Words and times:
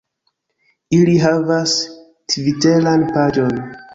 Ili 0.99 1.17
havas 1.25 1.75
tviteran 2.33 3.05
paĝon 3.19 3.63